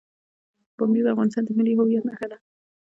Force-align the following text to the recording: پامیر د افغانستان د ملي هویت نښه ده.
پامیر 0.77 1.03
د 1.05 1.07
افغانستان 1.13 1.43
د 1.45 1.49
ملي 1.57 1.73
هویت 1.77 2.03
نښه 2.07 2.25
ده. 2.31 2.37